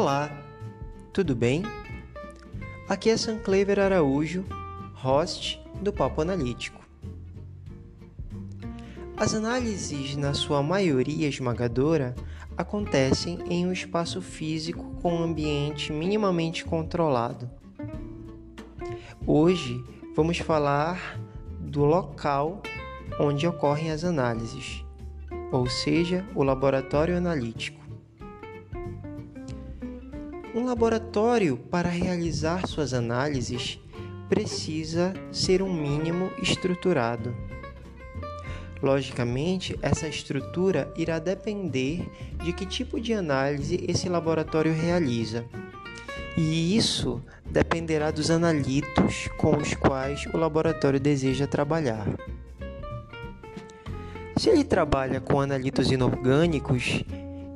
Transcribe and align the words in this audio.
Olá, 0.00 0.30
tudo 1.12 1.34
bem? 1.34 1.64
Aqui 2.88 3.10
é 3.10 3.16
Sanclever 3.16 3.80
Araújo, 3.80 4.44
host 4.94 5.60
do 5.82 5.92
Papo 5.92 6.20
Analítico. 6.20 6.80
As 9.16 9.34
análises, 9.34 10.14
na 10.14 10.34
sua 10.34 10.62
maioria 10.62 11.26
esmagadora, 11.26 12.14
acontecem 12.56 13.40
em 13.50 13.66
um 13.66 13.72
espaço 13.72 14.22
físico 14.22 14.84
com 15.02 15.16
um 15.16 15.24
ambiente 15.24 15.92
minimamente 15.92 16.64
controlado. 16.64 17.50
Hoje 19.26 19.82
vamos 20.14 20.38
falar 20.38 21.18
do 21.58 21.84
local 21.84 22.62
onde 23.18 23.48
ocorrem 23.48 23.90
as 23.90 24.04
análises, 24.04 24.84
ou 25.50 25.68
seja, 25.68 26.24
o 26.36 26.44
laboratório 26.44 27.16
analítico. 27.16 27.77
Um 30.54 30.64
laboratório, 30.64 31.58
para 31.58 31.90
realizar 31.90 32.66
suas 32.66 32.94
análises, 32.94 33.78
precisa 34.30 35.12
ser 35.30 35.62
um 35.62 35.72
mínimo 35.72 36.30
estruturado. 36.42 37.36
Logicamente, 38.82 39.78
essa 39.82 40.08
estrutura 40.08 40.90
irá 40.96 41.18
depender 41.18 42.08
de 42.42 42.52
que 42.52 42.64
tipo 42.64 42.98
de 42.98 43.12
análise 43.12 43.84
esse 43.86 44.08
laboratório 44.08 44.72
realiza. 44.72 45.44
E 46.36 46.76
isso 46.76 47.20
dependerá 47.44 48.10
dos 48.10 48.30
analitos 48.30 49.28
com 49.36 49.56
os 49.56 49.74
quais 49.74 50.24
o 50.32 50.38
laboratório 50.38 51.00
deseja 51.00 51.46
trabalhar. 51.46 52.06
Se 54.36 54.48
ele 54.48 54.64
trabalha 54.64 55.20
com 55.20 55.40
analitos 55.40 55.90
inorgânicos, 55.90 57.02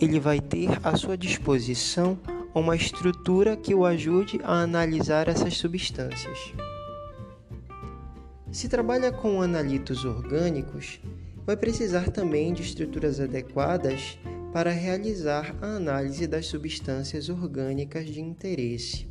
ele 0.00 0.20
vai 0.20 0.40
ter 0.40 0.78
à 0.82 0.96
sua 0.96 1.18
disposição 1.18 2.16
uma 2.54 2.74
estrutura 2.74 3.56
que 3.56 3.74
o 3.74 3.84
ajude 3.84 4.40
a 4.42 4.62
analisar 4.62 5.28
essas 5.28 5.56
substâncias. 5.56 6.52
Se 8.50 8.68
trabalha 8.68 9.12
com 9.12 9.42
analitos 9.42 10.04
orgânicos, 10.04 11.00
vai 11.44 11.56
precisar 11.56 12.10
também 12.10 12.52
de 12.52 12.62
estruturas 12.62 13.20
adequadas 13.20 14.18
para 14.52 14.70
realizar 14.70 15.54
a 15.60 15.76
análise 15.76 16.26
das 16.26 16.46
substâncias 16.46 17.28
orgânicas 17.28 18.06
de 18.06 18.20
interesse. 18.20 19.06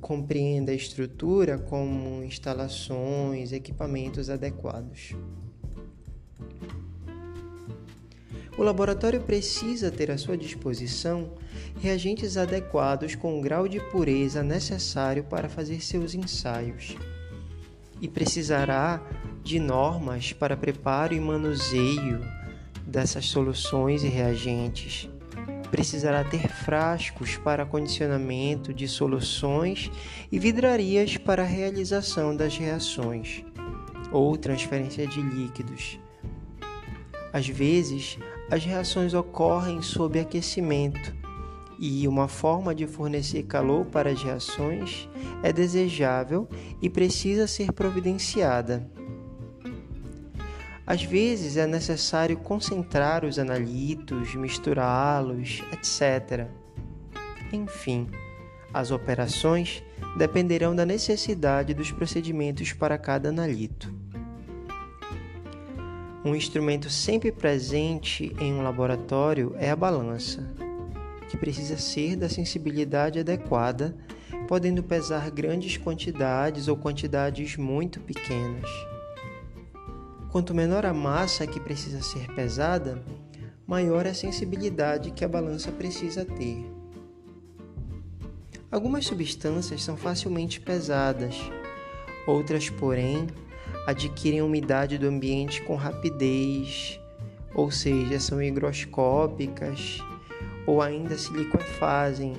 Compreenda 0.00 0.72
a 0.72 0.74
estrutura 0.74 1.58
como 1.58 2.22
instalações, 2.22 3.52
equipamentos 3.52 4.28
adequados. 4.28 5.14
O 8.56 8.62
laboratório 8.62 9.20
precisa 9.20 9.90
ter 9.90 10.10
à 10.10 10.18
sua 10.18 10.36
disposição 10.36 11.30
reagentes 11.80 12.36
adequados 12.36 13.14
com 13.14 13.38
o 13.38 13.42
grau 13.42 13.66
de 13.66 13.80
pureza 13.80 14.42
necessário 14.42 15.24
para 15.24 15.48
fazer 15.48 15.80
seus 15.80 16.14
ensaios. 16.14 16.96
E 18.00 18.08
precisará 18.08 19.00
de 19.42 19.58
normas 19.58 20.32
para 20.32 20.56
preparo 20.56 21.14
e 21.14 21.20
manuseio 21.20 22.20
dessas 22.86 23.26
soluções 23.26 24.04
e 24.04 24.08
reagentes. 24.08 25.08
Precisará 25.70 26.22
ter 26.22 26.46
frascos 26.48 27.36
para 27.38 27.64
condicionamento 27.64 28.74
de 28.74 28.86
soluções 28.86 29.90
e 30.30 30.38
vidrarias 30.38 31.16
para 31.16 31.42
a 31.42 31.46
realização 31.46 32.36
das 32.36 32.58
reações 32.58 33.42
ou 34.12 34.36
transferência 34.36 35.06
de 35.06 35.22
líquidos. 35.22 35.98
Às 37.32 37.48
vezes, 37.48 38.18
as 38.52 38.66
reações 38.66 39.14
ocorrem 39.14 39.80
sob 39.80 40.20
aquecimento 40.20 41.16
e 41.78 42.06
uma 42.06 42.28
forma 42.28 42.74
de 42.74 42.86
fornecer 42.86 43.44
calor 43.44 43.86
para 43.86 44.10
as 44.10 44.22
reações 44.22 45.08
é 45.42 45.50
desejável 45.50 46.46
e 46.82 46.90
precisa 46.90 47.46
ser 47.46 47.72
providenciada. 47.72 48.86
Às 50.86 51.02
vezes 51.02 51.56
é 51.56 51.66
necessário 51.66 52.36
concentrar 52.36 53.24
os 53.24 53.38
analitos, 53.38 54.34
misturá-los, 54.34 55.62
etc. 55.72 56.46
Enfim, 57.54 58.06
as 58.74 58.90
operações 58.90 59.82
dependerão 60.18 60.76
da 60.76 60.84
necessidade 60.84 61.72
dos 61.72 61.90
procedimentos 61.90 62.74
para 62.74 62.98
cada 62.98 63.30
analito. 63.30 64.01
Um 66.24 66.36
instrumento 66.36 66.88
sempre 66.88 67.32
presente 67.32 68.32
em 68.38 68.54
um 68.54 68.62
laboratório 68.62 69.56
é 69.58 69.70
a 69.70 69.76
balança, 69.76 70.48
que 71.28 71.36
precisa 71.36 71.76
ser 71.76 72.14
da 72.14 72.28
sensibilidade 72.28 73.18
adequada, 73.18 73.96
podendo 74.46 74.84
pesar 74.84 75.28
grandes 75.32 75.76
quantidades 75.76 76.68
ou 76.68 76.76
quantidades 76.76 77.56
muito 77.56 77.98
pequenas. 78.00 78.70
Quanto 80.30 80.54
menor 80.54 80.86
a 80.86 80.94
massa 80.94 81.44
que 81.44 81.58
precisa 81.58 82.00
ser 82.00 82.32
pesada, 82.34 83.02
maior 83.66 84.06
é 84.06 84.10
a 84.10 84.14
sensibilidade 84.14 85.10
que 85.10 85.24
a 85.24 85.28
balança 85.28 85.72
precisa 85.72 86.24
ter. 86.24 86.64
Algumas 88.70 89.06
substâncias 89.06 89.82
são 89.82 89.96
facilmente 89.96 90.60
pesadas, 90.60 91.36
outras, 92.28 92.70
porém, 92.70 93.26
adquirem 93.86 94.42
umidade 94.42 94.98
do 94.98 95.06
ambiente 95.06 95.62
com 95.62 95.74
rapidez, 95.74 97.00
ou 97.54 97.70
seja, 97.70 98.18
são 98.20 98.42
higroscópicas 98.42 99.98
ou 100.66 100.80
ainda 100.80 101.16
se 101.18 101.32
liquefazem, 101.32 102.34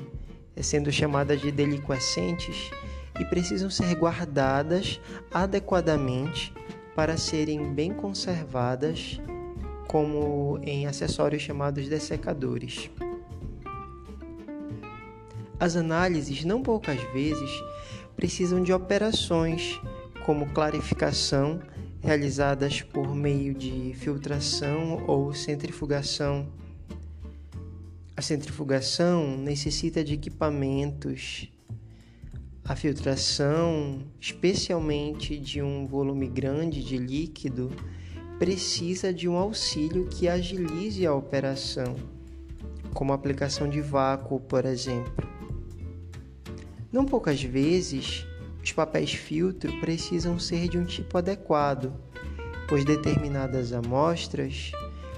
sendo 0.61 0.91
chamadas 0.91 1.41
de 1.41 1.51
deliquescentes 1.51 2.71
e 3.19 3.25
precisam 3.25 3.69
ser 3.69 3.93
guardadas 3.95 4.99
adequadamente 5.31 6.53
para 6.95 7.17
serem 7.17 7.73
bem 7.73 7.93
conservadas, 7.93 9.19
como 9.87 10.59
em 10.63 10.87
acessórios 10.87 11.41
chamados 11.41 11.87
dessecadores. 11.87 12.89
As 15.59 15.75
análises, 15.75 16.43
não 16.43 16.61
poucas 16.61 17.01
vezes, 17.13 17.51
precisam 18.15 18.61
de 18.61 18.73
operações 18.73 19.79
como 20.25 20.47
clarificação, 20.47 21.59
realizadas 22.01 22.81
por 22.81 23.13
meio 23.15 23.53
de 23.53 23.93
filtração 23.95 25.03
ou 25.07 25.33
centrifugação. 25.33 26.47
A 28.15 28.21
centrifugação 28.21 29.37
necessita 29.37 30.03
de 30.03 30.13
equipamentos. 30.13 31.49
A 32.63 32.75
filtração, 32.75 34.03
especialmente 34.19 35.37
de 35.37 35.61
um 35.61 35.85
volume 35.85 36.27
grande 36.27 36.83
de 36.83 36.97
líquido, 36.97 37.71
precisa 38.39 39.13
de 39.13 39.27
um 39.27 39.35
auxílio 39.35 40.07
que 40.07 40.27
agilize 40.27 41.05
a 41.05 41.13
operação, 41.13 41.95
como 42.93 43.11
a 43.11 43.15
aplicação 43.15 43.69
de 43.69 43.81
vácuo, 43.81 44.39
por 44.39 44.65
exemplo. 44.65 45.27
Não 46.91 47.05
poucas 47.05 47.41
vezes, 47.41 48.25
os 48.63 48.71
papéis 48.71 49.13
filtro 49.13 49.77
precisam 49.81 50.39
ser 50.39 50.69
de 50.69 50.77
um 50.77 50.85
tipo 50.85 51.17
adequado, 51.17 51.93
pois 52.69 52.85
determinadas 52.85 53.73
amostras 53.73 54.71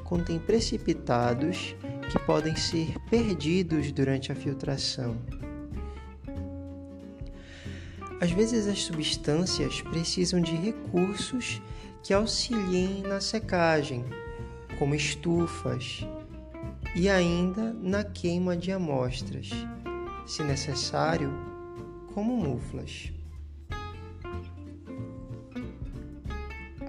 contêm 0.04 0.40
precipitados 0.40 1.76
que 2.12 2.20
podem 2.26 2.56
ser 2.56 2.98
perdidos 3.10 3.92
durante 3.92 4.32
a 4.32 4.36
filtração. 4.36 5.18
Às 8.20 8.32
vezes, 8.32 8.68
as 8.68 8.82
substâncias 8.82 9.82
precisam 9.82 10.42
de 10.42 10.56
recursos 10.56 11.62
que 12.02 12.14
auxiliem 12.14 13.04
na 13.04 13.20
secagem, 13.20 14.06
como 14.80 14.96
estufas, 14.96 16.06
e 16.96 17.10
ainda 17.10 17.74
na 17.74 18.04
queima 18.04 18.56
de 18.56 18.72
amostras, 18.72 19.50
se 20.26 20.42
necessário, 20.44 21.32
como 22.14 22.38
muflas. 22.38 23.12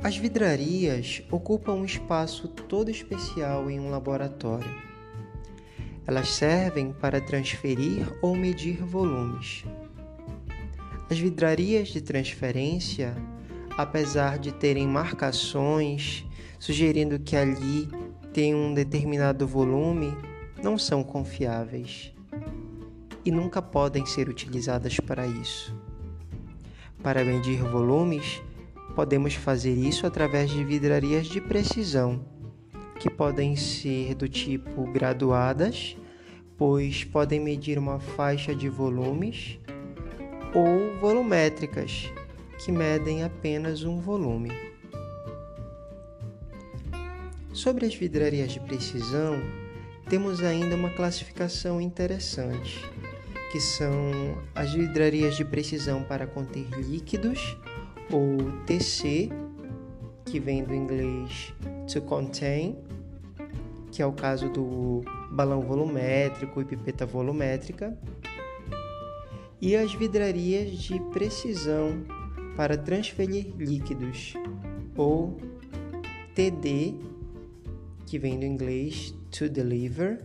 As 0.03 0.17
vidrarias 0.17 1.23
ocupam 1.31 1.73
um 1.73 1.85
espaço 1.85 2.49
todo 2.49 2.91
especial 2.91 3.71
em 3.71 3.81
um 3.81 3.91
laboratório. 3.91 4.71
Elas 6.07 6.29
servem 6.29 6.93
para 6.93 7.21
transferir 7.21 8.07
ou 8.23 8.37
medir 8.37 8.77
volumes. 8.85 9.65
As 11.11 11.19
vidrarias 11.19 11.89
de 11.89 12.01
transferência, 12.01 13.17
apesar 13.77 14.39
de 14.39 14.53
terem 14.53 14.87
marcações 14.87 16.25
sugerindo 16.59 17.19
que 17.19 17.37
ali 17.37 17.89
tem 18.33 18.55
um 18.55 18.75
determinado 18.75 19.47
volume, 19.47 20.17
não 20.63 20.79
são 20.79 21.03
confiáveis 21.03 22.13
e 23.25 23.31
nunca 23.31 23.61
podem 23.61 24.07
ser 24.07 24.29
utilizadas 24.29 24.99
para 25.01 25.27
isso. 25.27 25.77
Para 27.03 27.25
medir 27.25 27.63
volumes, 27.63 28.41
Podemos 28.97 29.35
fazer 29.35 29.75
isso 29.75 30.07
através 30.07 30.51
de 30.51 30.65
vidrarias 30.65 31.27
de 31.27 31.39
precisão, 31.39 32.25
que 32.99 33.11
podem 33.11 33.55
ser 33.55 34.15
do 34.15 34.27
tipo 34.27 34.91
graduadas, 34.91 35.95
pois 36.57 37.05
podem 37.05 37.39
medir 37.39 37.79
uma 37.79 38.01
faixa 38.01 38.55
de 38.55 38.71
volumes 38.71 39.59
ou 40.55 40.99
volumétricas, 40.99 42.11
que 42.65 42.73
medem 42.73 43.23
apenas 43.23 43.85
um 43.85 44.01
volume. 44.01 44.51
Sobre 47.53 47.85
as 47.85 47.95
vidrarias 47.95 48.51
de 48.51 48.61
precisão, 48.61 49.43
temos 50.09 50.43
ainda 50.43 50.75
uma 50.75 50.89
classificação 50.89 51.83
interessante, 51.83 52.83
que 53.53 53.61
são 53.61 54.39
as 54.55 54.73
vidrarias 54.73 55.37
de 55.37 55.45
precisão 55.45 56.03
para 56.03 56.27
conter 56.27 56.67
líquidos, 56.79 57.59
ou 58.11 58.37
TC, 58.67 59.31
que 60.25 60.41
vem 60.41 60.65
do 60.65 60.75
inglês 60.75 61.55
to 61.93 62.01
contain, 62.03 62.77
que 63.91 64.03
é 64.03 64.07
o 64.07 64.13
caso 64.13 64.49
do 64.51 65.03
balão 65.31 65.61
volumétrico 65.61 66.61
e 66.61 66.65
pipeta 66.65 67.07
volumétrica, 67.07 67.97
e 69.61 69.75
as 69.75 69.95
vidrarias 69.95 70.71
de 70.73 71.01
precisão 71.11 72.05
para 72.57 72.77
transferir 72.77 73.55
líquidos, 73.59 74.35
ou 74.97 75.37
TD, 76.35 76.95
que 78.07 78.19
vem 78.19 78.39
do 78.39 78.45
inglês 78.45 79.15
to 79.31 79.49
deliver, 79.49 80.23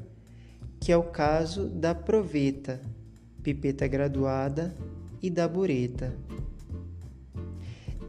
que 0.79 0.91
é 0.91 0.97
o 0.97 1.03
caso 1.03 1.67
da 1.67 1.93
proveta, 1.93 2.81
pipeta 3.43 3.87
graduada 3.87 4.75
e 5.21 5.29
da 5.29 5.47
bureta. 5.47 6.13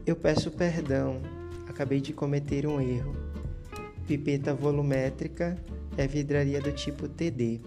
Eu 0.05 0.17
peço 0.17 0.51
perdão, 0.51 1.21
acabei 1.65 2.01
de 2.01 2.11
cometer 2.11 2.67
um 2.67 2.81
erro. 2.81 3.15
Pipeta 4.05 4.53
volumétrica 4.53 5.57
é 5.97 6.05
vidraria 6.05 6.59
do 6.59 6.73
tipo 6.73 7.07
TD. 7.07 7.61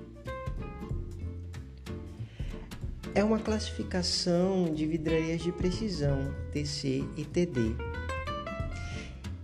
É 3.15 3.25
uma 3.25 3.39
classificação 3.39 4.75
de 4.75 4.87
vidrarias 4.87 5.41
de 5.41 5.51
precisão, 5.51 6.31
TC 6.53 7.03
e 7.17 7.25
TD. 7.25 7.75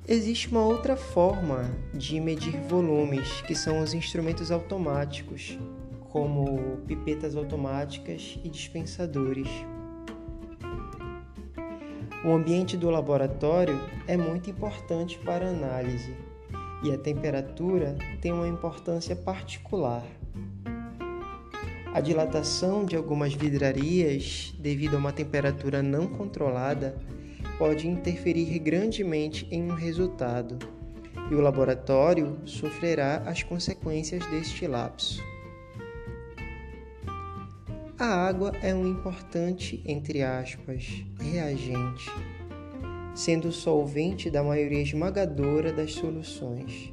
Existe 0.06 0.48
uma 0.48 0.62
outra 0.62 0.94
forma 0.94 1.70
de 1.94 2.20
medir 2.20 2.60
volumes, 2.68 3.40
que 3.46 3.54
são 3.54 3.82
os 3.82 3.94
instrumentos 3.94 4.50
automáticos, 4.50 5.58
como 6.10 6.76
pipetas 6.86 7.34
automáticas 7.36 8.38
e 8.44 8.50
dispensadores. 8.50 9.48
O 12.24 12.32
ambiente 12.32 12.76
do 12.76 12.88
laboratório 12.88 13.80
é 14.06 14.16
muito 14.16 14.48
importante 14.48 15.18
para 15.18 15.44
a 15.44 15.50
análise 15.50 16.14
e 16.84 16.92
a 16.92 16.96
temperatura 16.96 17.96
tem 18.20 18.32
uma 18.32 18.46
importância 18.46 19.16
particular. 19.16 20.04
A 21.92 22.00
dilatação 22.00 22.84
de 22.84 22.94
algumas 22.94 23.34
vidrarias 23.34 24.54
devido 24.58 24.94
a 24.94 24.98
uma 24.98 25.12
temperatura 25.12 25.82
não 25.82 26.06
controlada 26.06 26.96
pode 27.58 27.88
interferir 27.88 28.56
grandemente 28.60 29.46
em 29.50 29.64
um 29.64 29.74
resultado, 29.74 30.58
e 31.28 31.34
o 31.34 31.40
laboratório 31.40 32.38
sofrerá 32.44 33.16
as 33.26 33.42
consequências 33.42 34.24
deste 34.26 34.66
lapso. 34.66 35.31
A 38.02 38.26
água 38.26 38.50
é 38.60 38.74
um 38.74 38.84
importante, 38.84 39.80
entre 39.86 40.24
aspas, 40.24 41.04
reagente, 41.20 42.10
sendo 43.14 43.46
o 43.46 43.52
solvente 43.52 44.28
da 44.28 44.42
maioria 44.42 44.82
esmagadora 44.82 45.72
das 45.72 45.92
soluções. 45.92 46.92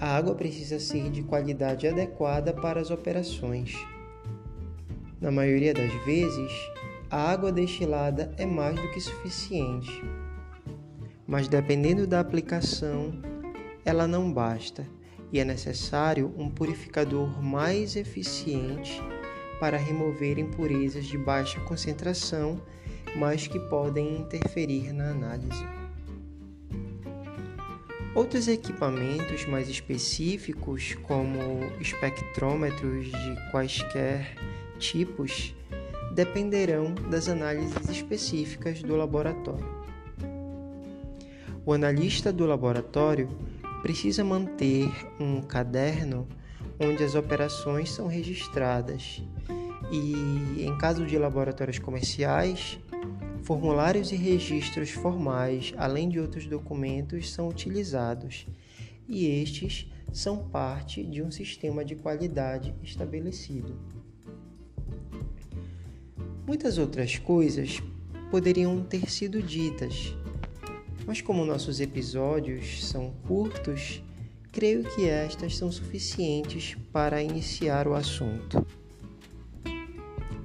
A 0.00 0.16
água 0.16 0.34
precisa 0.34 0.80
ser 0.80 1.10
de 1.10 1.22
qualidade 1.22 1.86
adequada 1.86 2.54
para 2.54 2.80
as 2.80 2.90
operações. 2.90 3.74
Na 5.20 5.30
maioria 5.30 5.74
das 5.74 5.92
vezes, 6.06 6.50
a 7.10 7.30
água 7.30 7.52
destilada 7.52 8.32
é 8.38 8.46
mais 8.46 8.80
do 8.80 8.90
que 8.90 9.02
suficiente. 9.02 10.02
Mas 11.26 11.46
dependendo 11.46 12.06
da 12.06 12.20
aplicação, 12.20 13.20
ela 13.84 14.06
não 14.06 14.32
basta 14.32 14.95
e 15.36 15.38
é 15.38 15.44
necessário 15.44 16.32
um 16.38 16.48
purificador 16.48 17.42
mais 17.42 17.94
eficiente 17.94 19.02
para 19.60 19.76
remover 19.76 20.38
impurezas 20.38 21.04
de 21.04 21.18
baixa 21.18 21.60
concentração, 21.60 22.58
mas 23.14 23.46
que 23.46 23.60
podem 23.60 24.16
interferir 24.16 24.94
na 24.94 25.10
análise. 25.10 25.62
Outros 28.14 28.48
equipamentos 28.48 29.44
mais 29.44 29.68
específicos, 29.68 30.94
como 31.02 31.70
espectrômetros 31.82 33.08
de 33.08 33.50
quaisquer 33.50 34.34
tipos, 34.78 35.54
dependerão 36.14 36.94
das 37.10 37.28
análises 37.28 37.90
específicas 37.90 38.82
do 38.82 38.96
laboratório. 38.96 39.84
O 41.66 41.74
analista 41.74 42.32
do 42.32 42.46
laboratório 42.46 43.28
precisa 43.86 44.24
manter 44.24 44.90
um 45.20 45.40
caderno 45.40 46.26
onde 46.80 47.04
as 47.04 47.14
operações 47.14 47.88
são 47.92 48.08
registradas 48.08 49.22
e, 49.92 50.64
em 50.64 50.76
caso 50.76 51.06
de 51.06 51.16
laboratórios 51.16 51.78
comerciais, 51.78 52.80
formulários 53.44 54.10
e 54.10 54.16
registros 54.16 54.90
formais, 54.90 55.72
além 55.76 56.08
de 56.08 56.18
outros 56.18 56.48
documentos, 56.48 57.30
são 57.30 57.46
utilizados 57.48 58.48
e 59.08 59.24
estes 59.40 59.88
são 60.12 60.36
parte 60.48 61.04
de 61.04 61.22
um 61.22 61.30
sistema 61.30 61.84
de 61.84 61.94
qualidade 61.94 62.74
estabelecido. 62.82 63.78
Muitas 66.44 66.76
outras 66.76 67.18
coisas 67.18 67.80
poderiam 68.32 68.82
ter 68.82 69.08
sido 69.08 69.40
ditas, 69.40 70.12
mas 71.06 71.20
como 71.20 71.44
nossos 71.44 71.80
episódios 71.80 72.84
são 72.84 73.12
curtos, 73.26 74.02
creio 74.50 74.82
que 74.82 75.08
estas 75.08 75.56
são 75.56 75.70
suficientes 75.70 76.76
para 76.92 77.22
iniciar 77.22 77.86
o 77.86 77.94
assunto. 77.94 78.66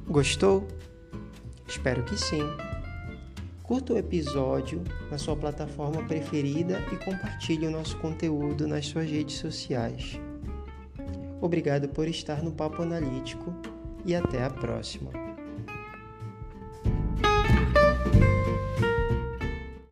Gostou? 0.08 0.68
Espero 1.68 2.04
que 2.04 2.18
sim. 2.18 2.44
Curta 3.64 3.94
o 3.94 3.98
episódio 3.98 4.84
na 5.10 5.18
sua 5.18 5.36
plataforma 5.36 6.04
preferida 6.04 6.80
e 6.92 6.98
compartilhe 6.98 7.66
o 7.66 7.72
nosso 7.72 7.98
conteúdo 8.00 8.68
nas 8.68 8.86
suas 8.88 9.10
redes 9.10 9.38
sociais. 9.38 10.20
Obrigado 11.40 11.88
por 11.88 12.08
estar 12.08 12.44
no 12.44 12.52
Papo 12.52 12.84
Analítico 12.84 13.56
e 14.06 14.14
até 14.14 14.44
a 14.44 14.50
próxima. 14.50 15.21